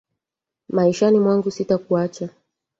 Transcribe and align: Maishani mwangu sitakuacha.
Maishani 0.69 1.19
mwangu 1.19 1.51
sitakuacha. 1.51 2.29